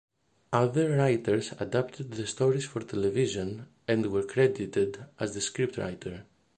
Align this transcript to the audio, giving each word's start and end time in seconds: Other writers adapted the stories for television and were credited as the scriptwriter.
Other 0.51 0.97
writers 0.97 1.51
adapted 1.59 2.09
the 2.13 2.25
stories 2.25 2.65
for 2.65 2.79
television 2.81 3.67
and 3.87 4.07
were 4.07 4.23
credited 4.23 4.97
as 5.19 5.35
the 5.35 5.41
scriptwriter. 5.41 6.23